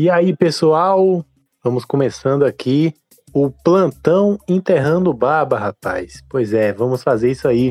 [0.00, 1.22] E aí, pessoal,
[1.62, 2.94] vamos começando aqui
[3.34, 6.22] o plantão enterrando baba, rapaz.
[6.26, 7.70] Pois é, vamos fazer isso aí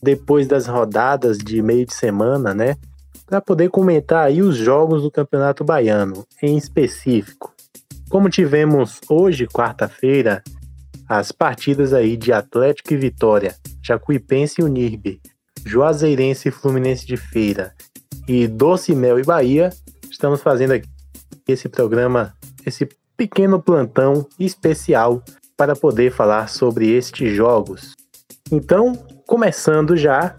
[0.00, 2.76] depois das rodadas de meio de semana, né?
[3.26, 7.52] Para poder comentar aí os jogos do Campeonato Baiano, em específico.
[8.08, 10.44] Como tivemos hoje, quarta-feira,
[11.08, 13.52] as partidas aí de Atlético e Vitória,
[13.82, 15.20] Jacuipense e Unirbe,
[15.66, 17.74] Juazeirense e Fluminense de Feira
[18.28, 19.70] e Doce Mel e Bahia,
[20.08, 20.93] estamos fazendo aqui
[21.46, 22.34] esse programa,
[22.64, 25.22] esse pequeno plantão especial
[25.56, 27.94] para poder falar sobre estes jogos.
[28.50, 28.94] Então,
[29.26, 30.34] começando já,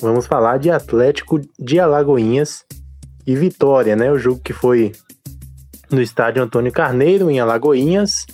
[0.00, 2.64] vamos falar de Atlético de Alagoinhas
[3.26, 4.10] e Vitória, né?
[4.10, 4.92] O jogo que foi
[5.90, 8.26] no estádio Antônio Carneiro, em Alagoinhas,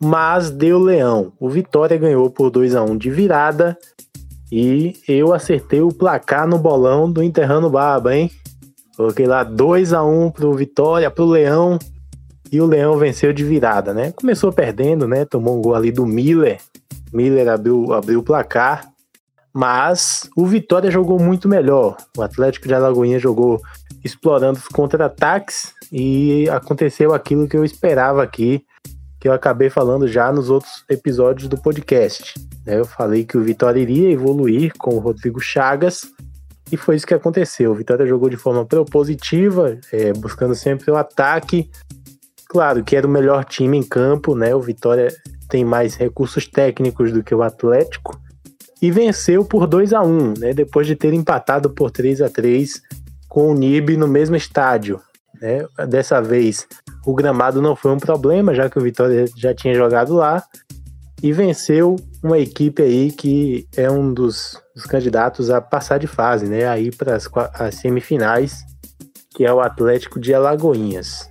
[0.00, 1.32] mas deu leão.
[1.38, 3.78] O Vitória ganhou por 2 a 1 de virada
[4.50, 8.30] e eu acertei o placar no bolão do Enterrando Baba, hein?
[8.98, 11.78] Coloquei lá 2 a 1 pro Vitória, pro Leão.
[12.50, 14.10] E o Leão venceu de virada, né?
[14.10, 15.24] Começou perdendo, né?
[15.24, 16.58] Tomou um gol ali do Miller.
[17.12, 18.88] Miller abriu, abriu o placar.
[19.54, 21.96] Mas o Vitória jogou muito melhor.
[22.16, 23.60] O Atlético de Alagoinha jogou
[24.02, 28.64] explorando os contra-ataques e aconteceu aquilo que eu esperava aqui,
[29.20, 32.34] que eu acabei falando já nos outros episódios do podcast.
[32.66, 32.80] Né?
[32.80, 36.04] Eu falei que o Vitória iria evoluir com o Rodrigo Chagas
[36.70, 37.72] e foi isso que aconteceu.
[37.72, 41.70] O Vitória jogou de forma propositiva, é, buscando sempre o ataque.
[42.48, 44.54] Claro que era o melhor time em campo, né?
[44.54, 45.08] O Vitória
[45.48, 48.20] tem mais recursos técnicos do que o Atlético
[48.80, 50.52] e venceu por 2 a 1 né?
[50.52, 52.80] Depois de ter empatado por 3 a 3
[53.28, 55.00] com o NIB no mesmo estádio.
[55.40, 55.64] Né?
[55.88, 56.66] Dessa vez
[57.06, 60.42] o gramado não foi um problema, já que o Vitória já tinha jogado lá
[61.22, 66.46] e venceu uma equipe aí que é um dos, dos candidatos a passar de fase,
[66.46, 66.66] né?
[66.66, 67.16] Aí para
[67.54, 68.64] as semifinais,
[69.34, 71.28] que é o Atlético de Alagoinhas.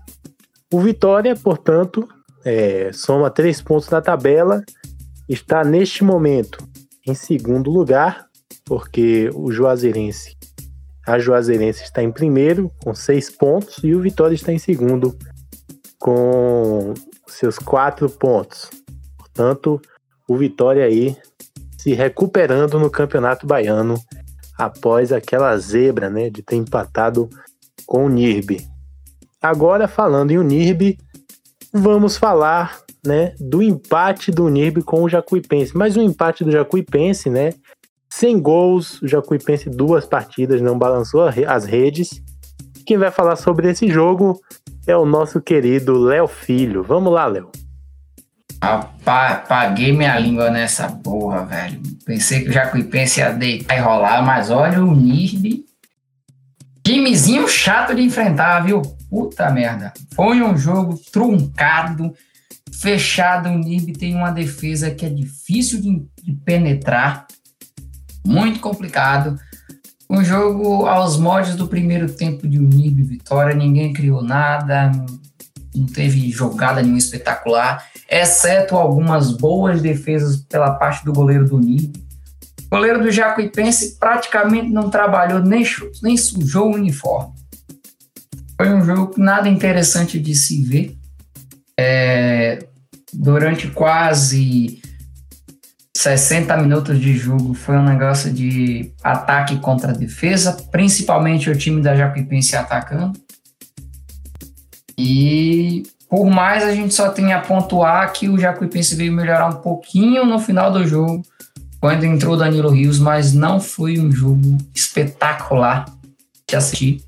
[0.71, 2.08] O Vitória, portanto,
[2.43, 4.61] é, soma três pontos na tabela,
[5.27, 6.58] está neste momento
[7.05, 8.27] em segundo lugar,
[8.65, 10.36] porque o Juazeirense,
[11.05, 15.17] a Juazeirense está em primeiro com seis pontos e o Vitória está em segundo
[15.98, 16.93] com
[17.27, 18.69] seus quatro pontos.
[19.37, 19.80] Portanto,
[20.27, 21.15] o Vitória aí
[21.77, 23.93] se recuperando no Campeonato Baiano
[24.58, 27.30] após aquela zebra, né, de ter empatado
[27.86, 28.67] com o Nirbe.
[29.39, 30.98] Agora falando em Unirbe,
[31.71, 35.77] vamos falar, né, do empate do Nirbe com o Jacuipense.
[35.77, 37.54] Mas o empate do Jacuipense, né,
[38.09, 42.23] sem gols, o Jacuipense duas partidas não balançou as redes.
[42.87, 44.42] Quem vai falar sobre esse jogo
[44.87, 46.81] é o nosso querido Léo Filho.
[46.81, 47.52] Vamos lá, Léo.
[48.67, 51.82] Rapaz, paguei minha língua nessa porra, velho.
[52.05, 55.64] Pensei que o Jacuipense ia deitar e rolar, mas olha o Nirbe.
[56.83, 58.82] Timezinho chato de enfrentar, viu?
[59.10, 59.94] Puta merda.
[60.14, 62.14] Foi um jogo truncado,
[62.73, 63.48] fechado.
[63.48, 67.26] O Nirbe tem uma defesa que é difícil de, de penetrar,
[68.26, 69.39] muito complicado.
[70.10, 74.92] Um jogo aos moldes do primeiro tempo de Unib Vitória, ninguém criou nada,
[75.77, 81.93] não teve jogada nenhuma espetacular, exceto algumas boas defesas pela parte do goleiro do Unib.
[82.65, 85.64] O goleiro do Jacuipense praticamente não trabalhou, nem,
[86.02, 87.33] nem sujou o uniforme.
[88.58, 90.98] Foi um jogo nada interessante de se ver.
[91.80, 92.66] É,
[93.14, 94.82] durante quase
[95.95, 101.95] 60 minutos de jogo foi um negócio de ataque contra defesa, principalmente o time da
[101.95, 103.20] Jacuipense atacando.
[104.98, 105.46] E
[106.09, 110.25] por mais a gente só tem a pontuar que o Jacuipense veio melhorar um pouquinho
[110.25, 111.21] no final do jogo,
[111.79, 115.85] quando entrou Danilo Rios, mas não foi um jogo espetacular
[116.49, 117.03] de assistir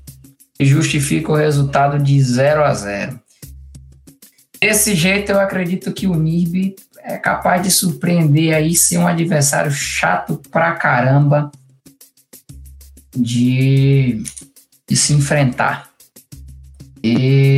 [0.58, 3.20] e justifica o resultado de 0 a 0.
[4.60, 9.70] Desse jeito, eu acredito que o NIRB é capaz de surpreender aí, ser um adversário
[9.70, 11.50] chato pra caramba
[13.16, 14.22] de,
[14.86, 15.88] de se enfrentar.
[17.02, 17.49] E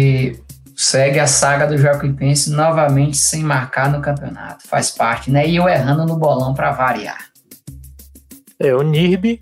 [0.93, 4.69] segue a saga do Jacuipense novamente sem marcar no campeonato.
[4.69, 5.49] Faz parte, né?
[5.49, 7.31] E eu errando no bolão para variar.
[8.59, 9.41] É, o Nirbi,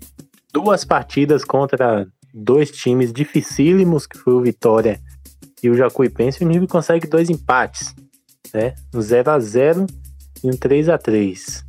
[0.53, 5.01] duas partidas contra dois times dificílimos, que foi o Vitória
[5.61, 7.93] e o Jacuipense, o Nirbi consegue dois empates,
[8.53, 8.73] né?
[8.95, 9.87] Um 0 a 0
[10.41, 11.65] e um 3 a 3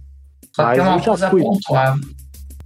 [0.54, 1.42] Só Mas tem uma coisa Jacuí...
[1.42, 1.98] pontuar.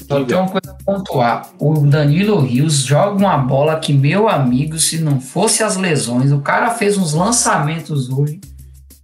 [0.06, 1.50] Só tem uma coisa a pontuar.
[1.58, 6.40] O Danilo Rios joga uma bola que, meu amigo, se não fosse as lesões, o
[6.40, 8.40] cara fez uns lançamentos hoje.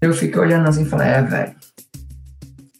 [0.01, 1.55] Eu fiquei olhando assim e falei, é, velho.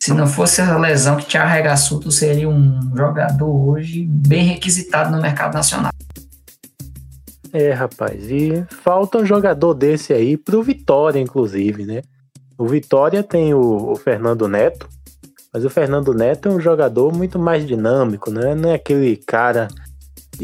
[0.01, 5.15] Se não fosse a lesão que tinha arregaçou, tu seria um jogador hoje bem requisitado
[5.15, 5.93] no mercado nacional.
[7.53, 12.03] É, rapaz, e falta um jogador desse aí pro Vitória, inclusive, né?
[12.57, 14.89] O Vitória tem o, o Fernando Neto,
[15.53, 18.55] mas o Fernando Neto é um jogador muito mais dinâmico, né?
[18.55, 19.69] Não é aquele cara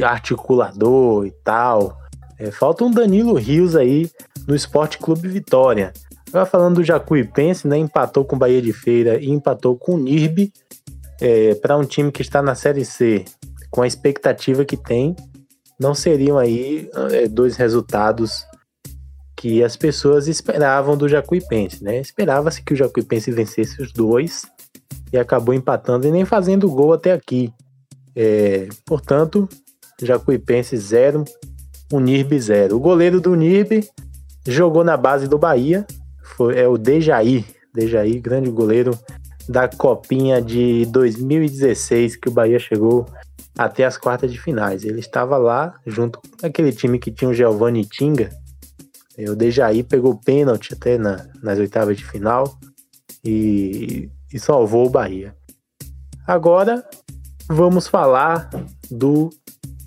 [0.02, 1.96] articulador e tal.
[2.38, 4.10] É, falta um Danilo Rios aí
[4.46, 5.93] no Esporte Clube Vitória.
[6.28, 7.78] Agora falando do Jacuipense, né?
[7.78, 10.52] Empatou com o Bahia de Feira e empatou com o Nirbe
[11.20, 13.25] é, para um time que está na Série C,
[13.70, 15.16] com a expectativa que tem,
[15.81, 18.44] não seriam aí é, dois resultados
[19.37, 21.99] que as pessoas esperavam do Jacuipense, né?
[21.99, 24.43] Esperava-se que o Jacuipense vencesse os dois
[25.12, 27.52] e acabou empatando e nem fazendo gol até aqui.
[28.14, 29.49] É, portanto,
[30.02, 31.25] Jacuipense 0,
[31.93, 32.76] Unirbe 0.
[32.76, 33.88] O goleiro do Unirbe
[34.46, 35.87] jogou na base do Bahia,
[36.22, 37.44] foi, é o Dejaí,
[37.75, 38.99] Dejaí, grande goleiro
[39.49, 43.06] da Copinha de 2016 que o Bahia chegou
[43.56, 44.84] até as quartas de finais.
[44.84, 48.31] Ele estava lá junto com aquele time que tinha o Giovanni Tinga.
[49.19, 52.56] O Dejaí pegou pênalti até na, nas oitavas de final
[53.25, 55.35] e, e salvou o Bahia.
[56.27, 56.85] Agora
[57.49, 58.51] vamos falar
[58.91, 59.31] do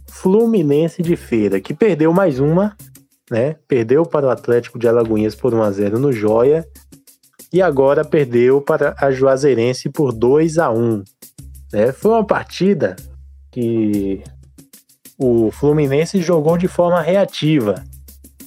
[0.09, 2.75] Fluminense de Feira, que perdeu mais uma,
[3.29, 3.55] né?
[3.67, 6.67] Perdeu para o Atlético de Alagoinhas por 1 a 0 no Joia
[7.53, 11.03] e agora perdeu para a Juazeirense por 2 a 1.
[11.73, 11.91] Né?
[11.91, 12.95] Foi uma partida
[13.51, 14.23] que
[15.17, 17.83] o Fluminense jogou de forma reativa,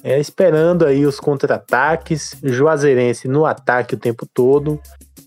[0.03, 4.81] é, esperando aí os contra-ataques, Juazeirense no ataque o tempo todo,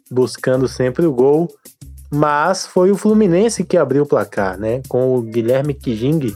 [0.09, 1.47] buscando sempre o gol,
[2.09, 4.81] mas foi o Fluminense que abriu o placar, né?
[4.87, 6.33] Com o Guilherme Kijing,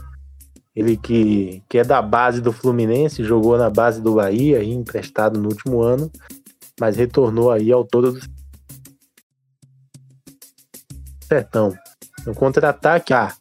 [0.75, 5.49] ele que, que é da base do Fluminense, jogou na base do Bahia, emprestado no
[5.49, 6.11] último ano,
[6.79, 8.19] mas retornou aí ao todo do
[11.27, 11.73] Sertão.
[12.25, 13.33] No contra-ataque, ah.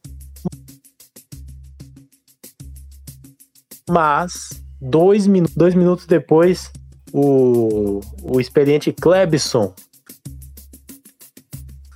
[3.89, 6.71] Mas, dois, dois minutos depois,
[7.13, 9.75] o, o experiente Klebson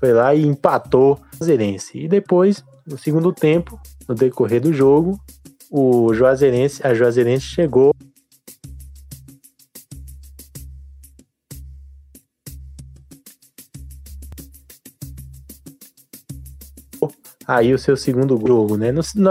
[0.04, 1.98] foi lá e empatou o Juazeirense.
[1.98, 5.18] E depois, no segundo tempo, no decorrer do jogo,
[5.70, 7.90] o Juazeirense, a Juazeirense chegou
[17.48, 18.90] aí o seu segundo jogo, né?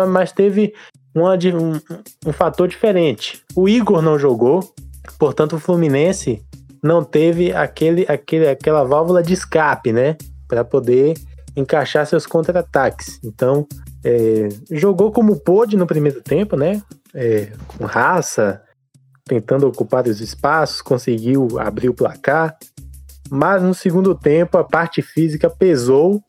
[0.09, 0.73] Mas teve
[1.13, 3.43] uma, um, um fator diferente.
[3.55, 4.73] O Igor não jogou,
[5.19, 6.43] portanto o Fluminense
[6.81, 10.17] não teve aquele, aquele, aquela válvula de escape, né?
[10.53, 11.15] Para poder
[11.55, 13.19] encaixar seus contra-ataques.
[13.23, 13.67] Então,
[14.05, 16.79] é, jogou como pôde no primeiro tempo, né?
[17.11, 18.61] É, com raça,
[19.25, 22.55] tentando ocupar os espaços, conseguiu abrir o placar.
[23.31, 26.21] Mas no segundo tempo, a parte física pesou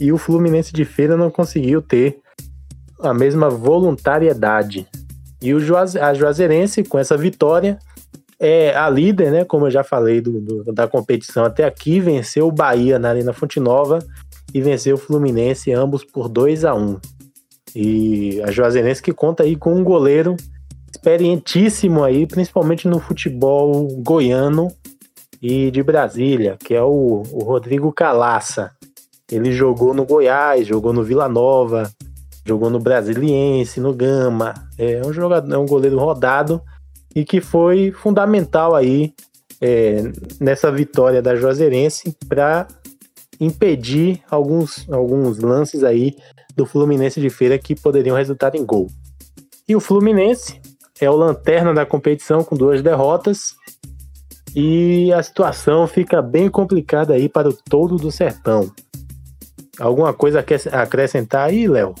[0.00, 2.18] e o Fluminense de Feira não conseguiu ter
[3.00, 4.88] a mesma voluntariedade.
[5.42, 7.78] E o Juaze, a Juazeirense, com essa vitória,
[8.38, 9.44] é a líder, né?
[9.44, 13.32] Como eu já falei do, do, da competição até aqui, venceu o Bahia na Arena
[13.32, 13.98] Fonte Nova
[14.52, 16.98] e venceu o Fluminense, ambos por 2 a 1
[17.74, 20.36] E a Juazeirense que conta aí com um goleiro
[20.90, 24.68] experientíssimo aí, principalmente no futebol goiano
[25.42, 28.70] e de Brasília, que é o, o Rodrigo Calaça.
[29.30, 31.90] Ele jogou no Goiás, jogou no Vila Nova,
[32.44, 34.54] jogou no Brasiliense, no Gama.
[34.78, 36.62] É um jogador, é um goleiro rodado
[37.16, 39.14] e que foi fundamental aí
[39.58, 40.02] é,
[40.38, 42.68] nessa vitória da Juazeirense para
[43.40, 46.14] impedir alguns, alguns lances aí
[46.54, 48.88] do Fluminense de Feira que poderiam resultar em gol.
[49.66, 50.60] E o Fluminense
[51.00, 53.54] é o lanterna da competição com duas derrotas
[54.54, 58.70] e a situação fica bem complicada aí para o todo do sertão.
[59.78, 61.94] Alguma coisa a acrescentar aí, Léo?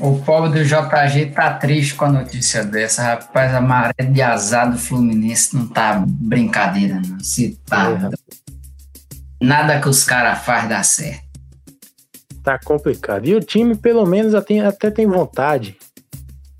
[0.00, 3.54] O pobre do JG tá triste com a notícia dessa, rapaz.
[3.54, 7.20] A maré de azar do Fluminense não tá brincadeira, não.
[7.20, 7.90] Se tá.
[7.90, 11.22] É, nada que os caras faz dá certo.
[12.42, 13.26] Tá complicado.
[13.26, 15.76] E o time, pelo menos, até tem vontade.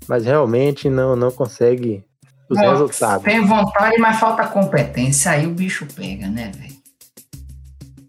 [0.07, 2.05] Mas realmente não, não consegue
[2.47, 3.23] os não, resultados.
[3.23, 5.31] Tem vontade, mas falta competência.
[5.31, 6.75] Aí o bicho pega, né, velho?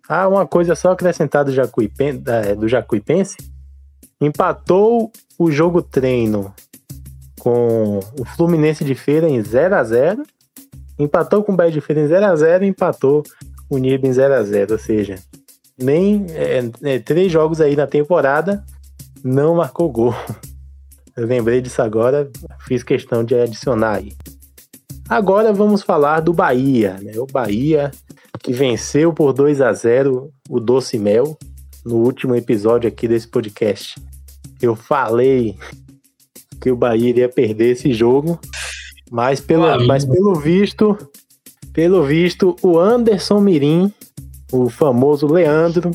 [0.06, 2.22] Ah, uma coisa só acrescentada do, Jacuipen,
[2.58, 3.36] do Jacuipense.
[4.22, 6.54] Empatou o jogo treino
[7.40, 10.22] com o Fluminense de Feira em 0 a 0
[10.96, 13.24] Empatou com o Bahia de Feira em 0 a 0 e empatou
[13.68, 15.16] o Nib em 0 a 0 Ou seja,
[15.76, 18.64] nem é, é, três jogos aí na temporada
[19.24, 20.14] não marcou gol.
[21.16, 24.12] Eu lembrei disso agora, fiz questão de adicionar aí.
[25.08, 27.12] Agora vamos falar do Bahia, né?
[27.18, 27.90] O Bahia
[28.40, 31.36] que venceu por 2 a 0 o Doce Mel
[31.84, 34.00] no último episódio aqui desse podcast.
[34.60, 35.56] Eu falei
[36.60, 38.38] que o Bahia iria perder esse jogo.
[39.10, 40.96] Mas pelo, mas pelo visto,
[41.72, 43.92] pelo visto, o Anderson Mirim,
[44.50, 45.90] o famoso Leandro,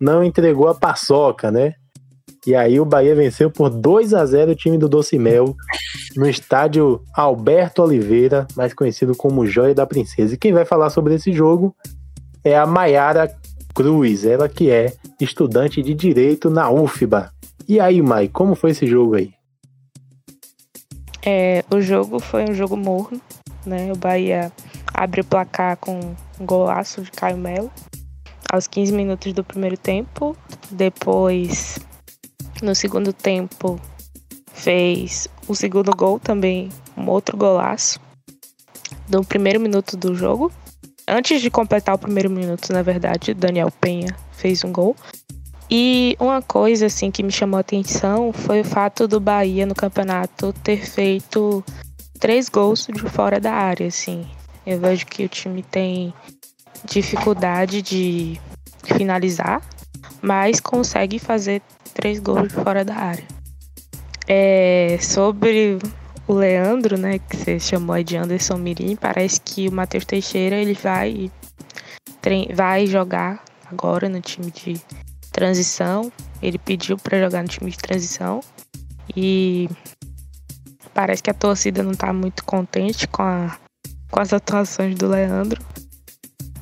[0.00, 1.74] não entregou a paçoca, né?
[2.46, 5.56] E aí o Bahia venceu por 2 a 0 o time do Docimel
[6.16, 10.34] no estádio Alberto Oliveira, mais conhecido como Joia da Princesa.
[10.34, 11.74] E quem vai falar sobre esse jogo
[12.44, 13.32] é a Maiara
[13.74, 17.32] Cruz, ela que é estudante de Direito na UFBA.
[17.68, 19.32] E aí, Mai, como foi esse jogo aí?
[21.24, 23.20] É, o jogo foi um jogo morno,
[23.64, 23.92] né?
[23.92, 24.52] O Bahia
[24.92, 25.98] abre o placar com
[26.40, 27.70] um golaço de Caio Melo
[28.52, 30.36] aos 15 minutos do primeiro tempo.
[30.70, 31.78] Depois,
[32.62, 33.80] no segundo tempo,
[34.52, 37.98] fez o segundo gol também, um outro golaço
[39.08, 40.52] no primeiro minuto do jogo.
[41.06, 44.96] Antes de completar o primeiro minuto, na verdade, Daniel Penha fez um gol.
[45.70, 49.74] E uma coisa assim que me chamou a atenção foi o fato do Bahia no
[49.74, 51.64] campeonato ter feito
[52.20, 54.26] três gols de fora da área, assim.
[54.66, 56.12] Eu vejo que o time tem
[56.84, 58.40] dificuldade de
[58.84, 59.62] finalizar,
[60.20, 61.62] mas consegue fazer
[61.94, 63.24] três gols de fora da área.
[64.28, 65.78] É, sobre
[66.26, 70.74] o Leandro, né, que você chamou de Anderson Mirim, parece que o Matheus Teixeira ele
[70.74, 71.30] vai
[72.54, 74.80] vai jogar agora no time de
[75.32, 76.12] transição.
[76.40, 78.40] Ele pediu para jogar no time de transição
[79.16, 79.68] e
[80.94, 83.56] parece que a torcida não está muito contente com, a,
[84.10, 85.60] com as atuações do Leandro.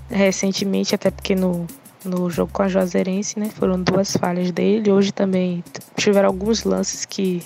[0.09, 1.67] Recentemente, até porque no,
[2.05, 4.91] no jogo com a Juazeirense, né, foram duas falhas dele.
[4.91, 5.63] Hoje também
[5.97, 7.43] tiveram alguns lances que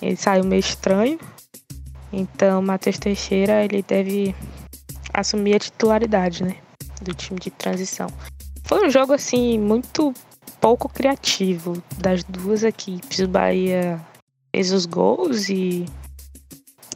[0.00, 1.18] ele saiu meio estranho.
[2.12, 4.34] Então, Matheus Teixeira, ele deve
[5.12, 6.56] assumir a titularidade, né,
[7.02, 8.08] do time de transição.
[8.64, 10.12] Foi um jogo assim muito
[10.60, 13.18] pouco criativo das duas equipes.
[13.20, 14.00] O Bahia
[14.54, 15.86] fez os gols e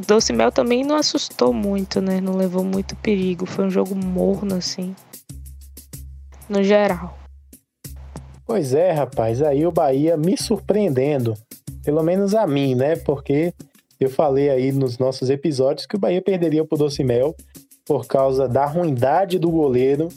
[0.07, 2.21] Doce Mel também não assustou muito, né?
[2.21, 3.47] Não levou muito perigo.
[3.47, 4.95] Foi um jogo morno assim,
[6.49, 7.19] no geral.
[8.45, 9.41] Pois é, rapaz.
[9.41, 11.35] Aí o Bahia me surpreendendo,
[11.85, 12.97] pelo menos a mim, né?
[12.97, 13.53] Porque
[14.01, 17.35] eu falei aí nos nossos episódios que o Bahia perderia pro Doce Mel
[17.85, 20.09] por causa da ruindade do goleiro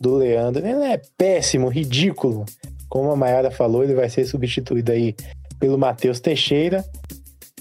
[0.00, 0.66] do Leandro.
[0.66, 2.44] Ele é péssimo, ridículo.
[2.88, 5.14] Como a Mayara falou, ele vai ser substituído aí
[5.58, 6.84] pelo Matheus Teixeira.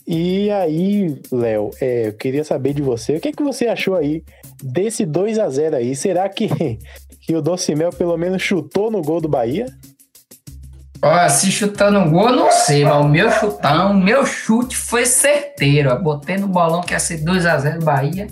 [0.08, 3.96] E aí, Léo, é, eu queria saber de você, o que, é que você achou
[3.96, 4.24] aí
[4.64, 5.96] desse 2 a 0 aí?
[5.96, 6.48] Será que,
[7.22, 9.66] que o Docimel pelo menos chutou no gol do Bahia?
[11.06, 15.90] Olha, se chutar no gol, não sei, mas o meu chutão, meu chute foi certeiro.
[15.90, 18.28] Eu botei no bolão que ia ser 2 a 0 Bahia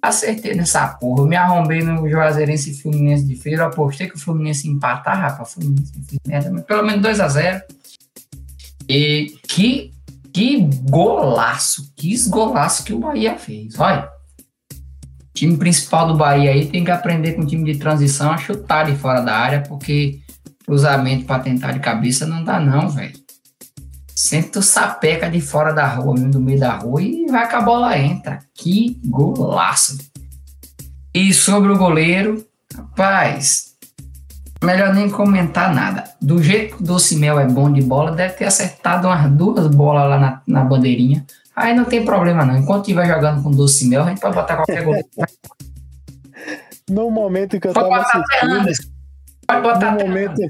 [0.00, 1.22] acertei nessa porra.
[1.22, 3.66] Eu me arrombei no Juazeirense e Fluminense de feira.
[3.66, 5.54] Apostei que o Fluminense empatar, rapaz.
[5.54, 5.92] Fluminense
[6.26, 7.62] merda, mas pelo menos 2x0.
[8.88, 9.92] E que,
[10.32, 13.78] que golaço, que golaço que o Bahia fez.
[13.78, 14.08] Olha,
[14.72, 18.38] o time principal do Bahia aí tem que aprender com o time de transição a
[18.38, 20.20] chutar de fora da área, porque
[20.68, 23.14] cruzamento para tentar de cabeça não dá, não, velho.
[24.14, 27.62] Sempre tu sapeca de fora da rua, do meio da rua, e vai que a
[27.62, 28.40] bola entra.
[28.54, 29.96] Que golaço.
[31.14, 32.44] E sobre o goleiro,
[32.76, 33.76] rapaz,
[34.62, 36.04] melhor nem comentar nada.
[36.20, 40.10] Do jeito que o Docimel é bom de bola, deve ter acertado umas duas bolas
[40.10, 41.24] lá na, na bandeirinha.
[41.56, 42.58] Aí não tem problema não.
[42.58, 45.08] Enquanto estiver jogando com Docimel, a gente pode botar qualquer goleiro.
[46.90, 48.97] no momento que eu pode tava assistindo...
[49.48, 50.40] Pode botar no momento,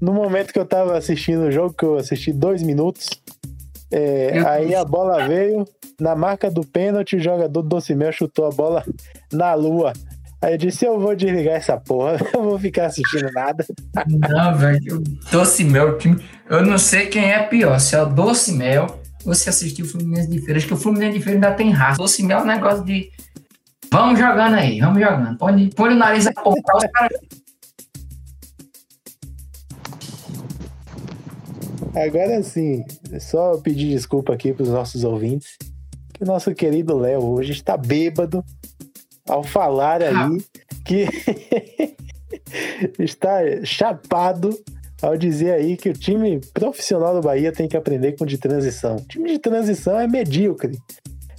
[0.00, 3.08] no momento que eu tava assistindo o jogo, que eu assisti dois minutos,
[3.90, 5.64] é, aí a bola veio,
[6.00, 8.84] na marca do pênalti, o jogador do Docimel chutou a bola
[9.32, 9.92] na lua.
[10.40, 13.66] Aí eu disse, eu vou desligar essa porra, eu vou ficar assistindo nada.
[14.06, 15.02] Não, velho,
[15.32, 16.24] Docimel, time...
[16.48, 18.86] eu não sei quem é pior, se é o Docimel
[19.26, 20.58] ou se assistiu o Fluminense de Feira.
[20.58, 21.98] Acho que o Fluminense de Feira ainda tem raça.
[21.98, 23.10] Docimel é um negócio de...
[23.90, 25.36] Vamos jogando aí, vamos jogando.
[25.38, 27.18] Põe, põe o nariz a apontar, os caras
[31.98, 35.56] Agora sim, é só pedir desculpa aqui para os nossos ouvintes,
[36.14, 38.44] que o nosso querido Léo hoje está bêbado
[39.28, 40.44] ao falar aí
[40.84, 41.06] que
[42.98, 44.56] está chapado
[45.02, 48.96] ao dizer aí que o time profissional do Bahia tem que aprender com de transição.
[48.96, 50.78] O time de transição é medíocre.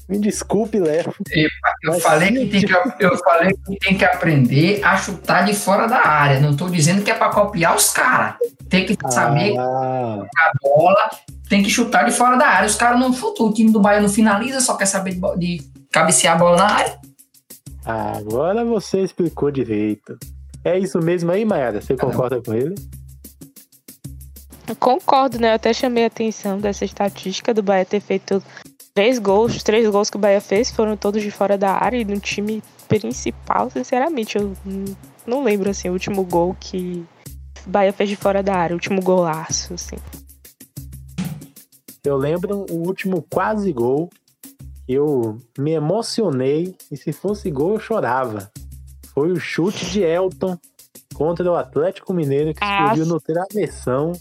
[0.07, 1.13] Me desculpe, Léo.
[1.83, 5.87] Eu falei, que tem que, eu falei que tem que aprender a chutar de fora
[5.87, 6.39] da área.
[6.39, 8.35] Não estou dizendo que é para copiar os caras.
[8.69, 10.21] Tem que saber ah.
[10.21, 11.09] a bola,
[11.49, 12.67] tem que chutar de fora da área.
[12.67, 13.47] Os caras não chutam.
[13.47, 16.71] O time do Bahia não finaliza, só quer saber de, de cabecear a bola na
[16.71, 16.99] área.
[17.85, 20.17] Agora você explicou direito.
[20.63, 21.81] É isso mesmo aí, Mayara?
[21.81, 22.75] Você concorda com ele?
[24.79, 25.49] Concordo, né?
[25.51, 28.43] Eu até chamei a atenção dessa estatística do Bahia ter feito
[28.93, 29.55] três gols.
[29.55, 32.19] Os três gols que o Bahia fez foram todos de fora da área e no
[32.19, 34.53] time principal, sinceramente, eu
[35.25, 37.05] não lembro assim o último gol que
[37.65, 39.97] Bahia fez de fora da área, o último golaço, assim.
[42.03, 44.09] Eu lembro o último quase gol.
[44.87, 48.49] Eu me emocionei e se fosse gol eu chorava.
[49.13, 50.57] Foi o chute de Elton
[51.13, 54.13] contra o Atlético Mineiro que Ah, explodiu no travessão.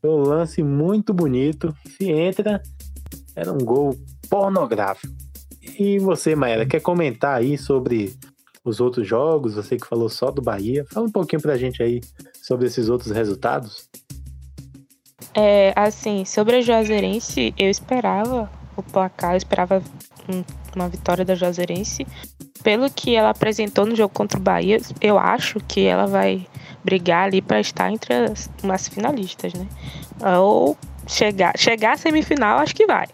[0.00, 1.74] Foi um lance muito bonito.
[1.96, 2.60] Se entra,
[3.34, 3.96] era um gol
[4.28, 5.14] pornográfico.
[5.78, 8.14] E você, Maera, quer comentar aí sobre
[8.64, 9.54] os outros jogos?
[9.54, 10.84] Você que falou só do Bahia.
[10.90, 12.00] Fala um pouquinho pra gente aí
[12.48, 13.86] sobre esses outros resultados.
[15.34, 19.82] É, assim, sobre a Juazeirense, eu esperava o placar, eu esperava
[20.26, 20.42] um-
[20.74, 22.06] uma vitória da Juazeirense.
[22.62, 26.46] Pelo que ela apresentou no jogo contra o Bahia, eu acho que ela vai
[26.82, 29.68] brigar ali para estar entre as, umas finalistas, né?
[30.40, 30.76] Ou
[31.06, 33.06] chegar, chegar à semifinal, acho que vai.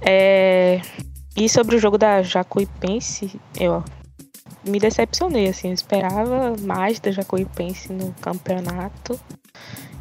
[0.00, 0.80] É,
[1.36, 3.82] e sobre o jogo da Jacuipense, eu
[4.64, 9.18] me decepcionei, assim, eu esperava mais da Jacuipense no campeonato.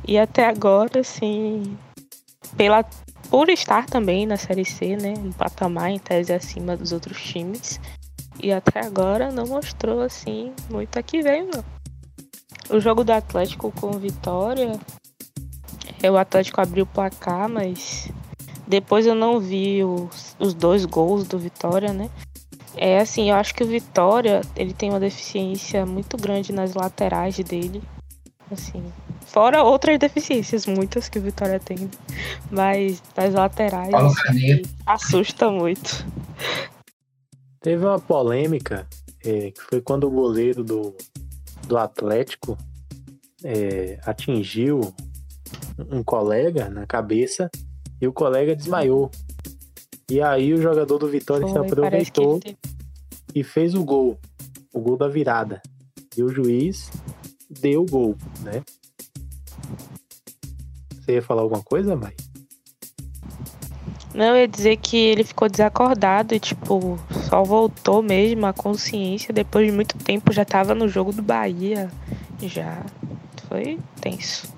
[0.07, 1.77] E até agora, assim,
[2.55, 2.83] pela,
[3.29, 5.13] por estar também na Série C, né?
[5.17, 7.79] Um patamar em tese acima dos outros times.
[8.41, 11.63] E até agora não mostrou, assim, muito a que não.
[12.69, 14.79] O jogo do Atlético com vitória.
[16.01, 18.09] é, O Atlético abriu o placar, mas
[18.67, 22.09] depois eu não vi os, os dois gols do Vitória, né?
[22.75, 27.37] É assim, eu acho que o Vitória, ele tem uma deficiência muito grande nas laterais
[27.37, 27.81] dele.
[28.49, 28.83] Assim,
[29.25, 31.89] fora outras deficiências, muitas que o Vitória tem.
[32.49, 36.05] Mas nas laterais assim, assusta muito.
[37.61, 38.87] Teve uma polêmica
[39.23, 40.95] é, que foi quando o goleiro do,
[41.67, 42.57] do Atlético
[43.43, 44.93] é, atingiu
[45.89, 47.49] um colega na cabeça
[47.99, 49.11] e o colega desmaiou.
[50.11, 52.57] E aí o jogador do Vitória se Foi, que aproveitou ele
[53.33, 54.19] e fez o gol,
[54.73, 55.61] o gol da virada.
[56.17, 56.91] E o juiz
[57.49, 58.61] deu o gol, né?
[60.93, 62.13] Você ia falar alguma coisa, Mai?
[64.13, 69.33] Não, eu ia dizer que ele ficou desacordado e, tipo, só voltou mesmo à consciência
[69.33, 70.33] depois de muito tempo.
[70.33, 71.89] Já tava no jogo do Bahia.
[72.41, 72.85] Já.
[73.47, 74.53] Foi tenso.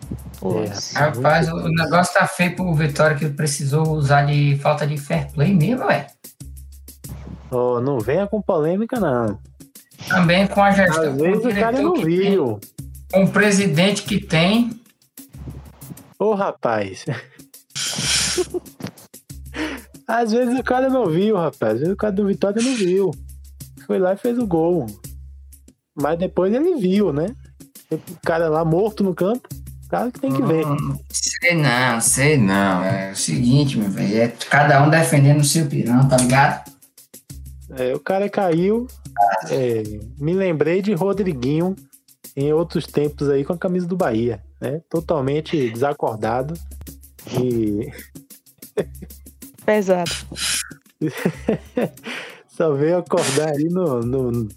[0.49, 0.95] Lance.
[0.95, 5.53] Rapaz, o negócio tá feio pro Vitória que precisou usar de falta de fair play
[5.53, 6.08] mesmo, ué.
[7.51, 9.39] Ó, não venha com polêmica, não.
[10.08, 11.03] Também com a gestão.
[11.03, 12.60] Às vezes o cara não tem, viu.
[13.12, 14.71] Com o presidente que tem.
[16.19, 17.06] Ô, rapaz.
[20.08, 21.73] Às vezes o cara não viu, rapaz.
[21.73, 23.12] Às vezes o cara do Vitória não viu.
[23.86, 24.86] Foi lá e fez o gol.
[25.95, 27.27] Mas depois ele viu, né?
[27.91, 29.47] O cara lá morto no campo.
[29.93, 30.65] O cara que tem que ver.
[30.65, 32.84] Hum, sei não, sei não.
[32.84, 34.21] É o seguinte, meu velho.
[34.23, 36.71] É cada um defendendo o seu pirão, tá ligado?
[37.77, 38.88] É, o cara caiu.
[39.51, 39.84] é,
[40.19, 41.75] me lembrei de Rodriguinho
[42.36, 44.82] em outros tempos aí com a camisa do Bahia, né?
[44.89, 46.56] Totalmente desacordado.
[47.39, 47.91] E
[49.63, 50.10] Pesado.
[52.49, 54.47] só veio acordar aí no, no, no,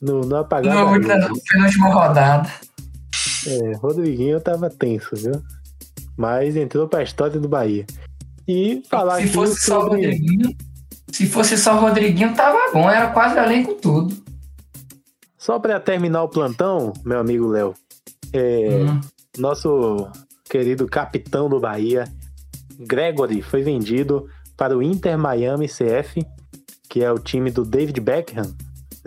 [0.00, 0.92] no No luz.
[0.92, 2.50] última- penúltima rodada.
[3.46, 5.40] É, Rodriguinho tava tenso, viu?
[6.16, 7.84] Mas entrou pra história do Bahia.
[8.48, 9.96] E falar Se fosse só sobre...
[9.96, 10.56] Rodriguinho.
[11.12, 12.88] Se fosse só o Rodriguinho, tava bom.
[12.90, 14.14] Era quase elenco tudo.
[15.38, 17.74] Só pra terminar o plantão, meu amigo Léo,
[18.32, 19.00] é, Hum.
[19.38, 20.08] nosso
[20.50, 22.04] querido capitão do Bahia,
[22.80, 26.24] Gregory, foi vendido para o Inter Miami CF,
[26.88, 28.54] que é o time do David Beckham,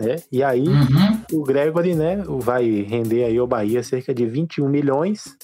[0.00, 0.16] né?
[0.32, 1.20] E aí Uhum.
[1.32, 5.36] o Gregory, né, vai render aí ao Bahia cerca de 21 milhões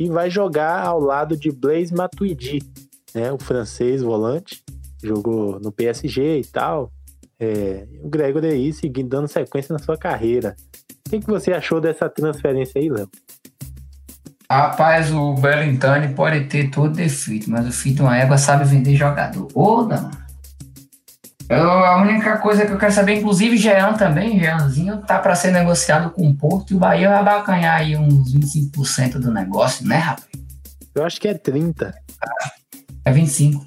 [0.00, 2.62] e vai jogar ao lado de Blaise Matuidi,
[3.14, 4.62] né, o francês volante,
[5.02, 6.90] jogou no PSG e tal.
[7.40, 10.56] É, o Gregory aí seguindo dando sequência na sua carreira.
[11.06, 13.08] O que, que você achou dessa transferência aí, Léo?
[14.50, 19.46] Rapaz, o Bellintani pode ter todo defeito, mas o Fito uma égua sabe vender jogador.
[19.54, 20.10] Ô, mano.
[21.48, 25.50] Eu, a única coisa que eu quero saber, inclusive Jean também, Jeanzinho, tá para ser
[25.50, 29.96] negociado com o Porto e o Bahia vai abacanhar aí uns 25% do negócio, né,
[29.96, 30.28] rapaz?
[30.94, 31.94] Eu acho que é 30.
[33.04, 33.66] É 25.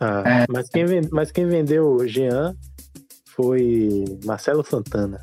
[0.00, 0.46] Ah, É.
[0.48, 2.54] mas, quem mas quem vendeu o Jean
[3.34, 5.20] foi Marcelo Santana.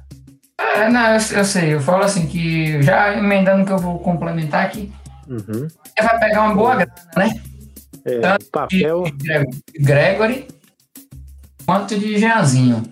[0.59, 4.65] É, não, eu, eu sei, eu falo assim que, já emendando que eu vou complementar
[4.65, 4.91] aqui,
[5.27, 5.67] Uhum.
[5.97, 7.41] ele vai pegar uma boa grana, né?
[8.03, 8.37] É, Tá.
[8.51, 9.03] papel.
[9.79, 10.47] Gregory
[11.65, 12.83] quanto de Jeanzinho.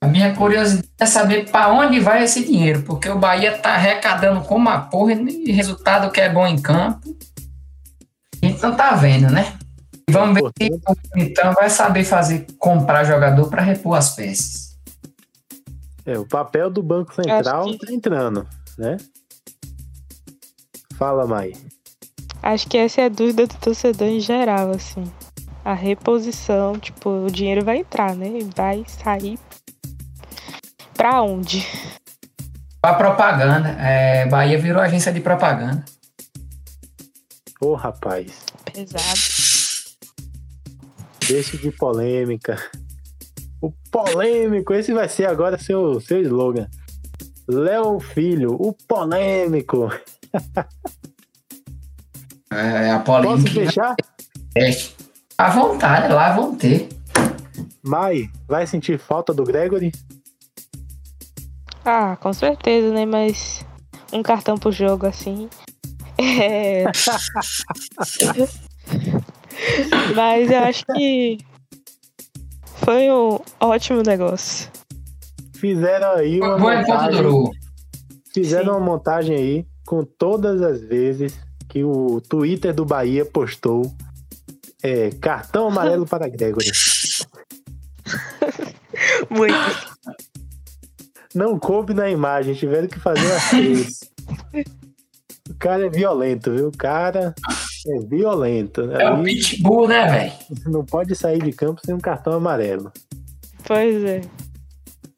[0.00, 4.42] A minha curiosidade é saber para onde vai esse dinheiro, porque o Bahia tá arrecadando
[4.42, 7.16] como a porra e resultado que é bom em campo.
[8.42, 9.54] A gente não tá vendo, né?
[10.10, 10.70] Vamos ver se
[11.16, 14.76] então vai saber fazer comprar jogador para repor as peças.
[16.04, 17.78] É, o papel do Banco Central que...
[17.78, 18.46] tá entrando,
[18.78, 18.96] né?
[20.96, 21.52] Fala, Mai.
[22.42, 25.04] Acho que essa é a dúvida do torcedor em geral, assim.
[25.66, 28.38] A reposição, tipo, o dinheiro vai entrar, né?
[28.54, 29.36] Vai sair
[30.94, 31.66] pra onde?
[32.80, 33.70] Pra propaganda.
[33.70, 35.84] É, Bahia virou agência de propaganda.
[37.60, 38.44] Ô, oh, rapaz.
[38.72, 39.18] Pesado.
[41.26, 42.62] Deixe de polêmica.
[43.60, 46.68] O polêmico, esse vai ser agora seu, seu slogan.
[47.48, 49.90] Léo Filho, o polêmico.
[52.52, 53.42] É, a polêmica.
[53.42, 53.96] Posso fechar?
[54.54, 54.95] É.
[55.38, 56.88] À vontade, lá vão ter.
[57.82, 59.92] Mai, vai sentir falta do Gregory?
[61.84, 63.04] Ah, com certeza, né?
[63.04, 63.64] Mas
[64.12, 65.48] um cartão pro jogo assim.
[66.18, 66.84] É.
[70.16, 71.36] Mas eu acho que
[72.76, 74.70] foi um ótimo negócio.
[75.56, 77.22] Fizeram aí uma montagem,
[78.32, 78.70] Fizeram Sim.
[78.70, 83.94] uma montagem aí com todas as vezes que o Twitter do Bahia postou
[84.86, 86.66] é, cartão amarelo para Gregory.
[89.28, 89.96] Muito.
[91.34, 94.00] Não coube na imagem, tiveram que fazer as três.
[95.50, 96.68] O cara é violento, viu?
[96.68, 97.34] O cara
[97.86, 98.86] é violento.
[98.86, 99.02] Né?
[99.02, 100.32] É o pitbull, né, velho?
[100.66, 102.92] Não pode sair de campo sem um cartão amarelo.
[103.64, 104.20] Pois é.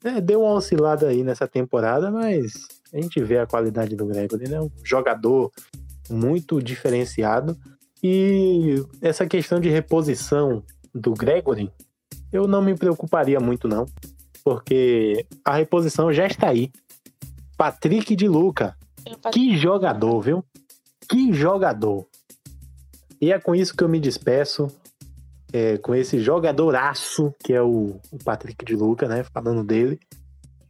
[0.03, 0.19] é.
[0.19, 2.53] Deu uma oscilada aí nessa temporada, mas
[2.91, 4.59] a gente vê a qualidade do Gregory, né?
[4.59, 5.51] Um jogador
[6.09, 7.55] muito diferenciado.
[8.01, 11.71] E essa questão de reposição do Gregory,
[12.31, 13.85] eu não me preocuparia muito, não.
[14.43, 16.71] Porque a reposição já está aí.
[17.57, 18.75] Patrick de Luca.
[19.33, 20.45] Que jogador, viu?
[21.09, 22.07] Que jogador.
[23.21, 24.67] E é com isso que eu me despeço.
[25.51, 29.23] É, com esse jogadoraço que é o, o, Patrick de Luca, né?
[29.23, 29.99] Falando dele.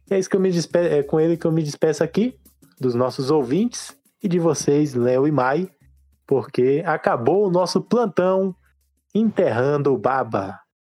[0.08, 2.34] É isso que eu me despeço, é com ele que eu me despeço aqui,
[2.80, 5.68] dos nossos ouvintes e de vocês, Léo e Mai,
[6.30, 8.54] porque acabou o nosso plantão
[9.12, 10.60] enterrando o Baba.